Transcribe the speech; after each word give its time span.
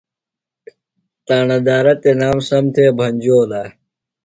تاݨہ 1.25 1.57
دارہ 1.65 1.93
تنام 2.01 2.37
سم 2.47 2.65
تھےۡ 2.73 2.93
بھنجولہ۔ 2.97 3.63